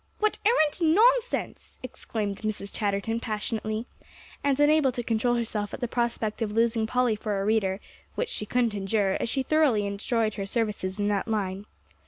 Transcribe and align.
"What 0.17 0.39
arrant 0.43 0.81
nonsense!" 0.81 1.77
exclaimed 1.83 2.37
Mrs. 2.39 2.73
Chatterton 2.75 3.19
passionately, 3.19 3.85
and 4.43 4.59
unable 4.59 4.91
to 4.93 5.03
control 5.03 5.35
herself 5.35 5.75
at 5.75 5.79
the 5.79 5.87
prospect 5.87 6.41
of 6.41 6.51
losing 6.51 6.87
Polly 6.87 7.15
for 7.15 7.39
a 7.39 7.45
reader, 7.45 7.79
which 8.15 8.29
she 8.29 8.47
couldn't 8.47 8.73
endure, 8.73 9.15
as 9.19 9.29
she 9.29 9.43
thoroughly 9.43 9.85
enjoyed 9.85 10.33
her 10.33 10.47
services 10.47 10.97
in 10.97 11.07
that 11.09 11.27
line. 11.27 11.67